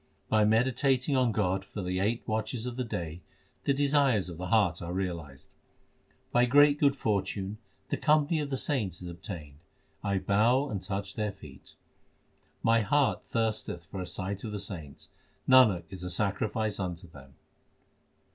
By 0.29 0.45
meditating 0.45 1.15
on 1.15 1.31
God 1.31 1.63
for 1.63 1.83
the 1.83 1.99
eight 1.99 2.27
watches 2.27 2.65
of 2.65 2.75
the 2.75 2.83
day, 2.83 3.21
the 3.65 3.71
desires 3.75 4.29
of 4.29 4.39
the 4.39 4.47
heart 4.47 4.81
are 4.81 4.91
realised. 4.91 5.51
By 6.31 6.45
great 6.45 6.79
good 6.79 6.95
fortune 6.95 7.59
the 7.89 7.97
company 7.97 8.39
of 8.39 8.49
the 8.49 8.57
saints 8.57 9.03
is 9.03 9.07
ob 9.09 9.21
tained; 9.21 9.57
I 10.03 10.17
bow 10.17 10.69
and 10.71 10.81
touch 10.81 11.13
their 11.13 11.31
feet. 11.31 11.75
My 12.63 12.81
heart 12.81 13.23
thirsteth 13.27 13.85
for 13.85 14.01
a 14.01 14.07
sight 14.07 14.43
of 14.43 14.51
the 14.51 14.59
saints; 14.59 15.09
Nanak 15.47 15.83
is 15.91 16.01
a 16.01 16.09
sacrifice 16.09 16.79
unto 16.79 17.07
them. 17.07 17.35